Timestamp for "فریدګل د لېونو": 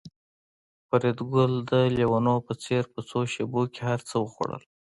0.87-2.35